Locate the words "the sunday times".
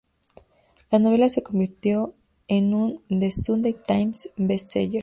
3.09-4.31